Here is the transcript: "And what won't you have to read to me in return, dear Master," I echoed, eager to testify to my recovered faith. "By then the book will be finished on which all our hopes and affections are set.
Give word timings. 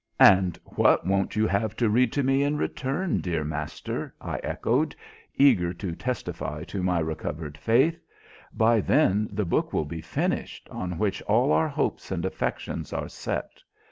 "And 0.19 0.57
what 0.65 1.05
won't 1.05 1.35
you 1.35 1.45
have 1.45 1.75
to 1.75 1.87
read 1.87 2.11
to 2.13 2.23
me 2.23 2.41
in 2.41 2.57
return, 2.57 3.19
dear 3.21 3.43
Master," 3.43 4.15
I 4.19 4.37
echoed, 4.37 4.95
eager 5.35 5.73
to 5.75 5.93
testify 5.93 6.63
to 6.63 6.81
my 6.81 6.97
recovered 6.97 7.55
faith. 7.55 8.01
"By 8.51 8.79
then 8.81 9.29
the 9.31 9.45
book 9.45 9.73
will 9.73 9.85
be 9.85 10.01
finished 10.01 10.67
on 10.71 10.97
which 10.97 11.21
all 11.27 11.51
our 11.51 11.67
hopes 11.69 12.09
and 12.09 12.25
affections 12.25 12.91
are 12.93 13.09
set. 13.09 13.61